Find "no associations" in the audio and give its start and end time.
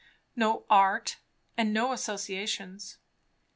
1.71-2.97